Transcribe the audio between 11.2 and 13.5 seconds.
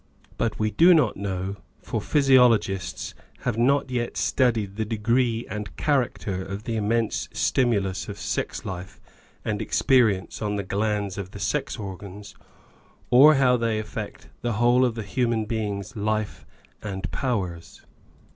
the sex organs, or